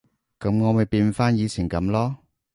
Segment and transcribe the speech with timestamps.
[0.39, 2.15] 噉我咪變返以前噉囉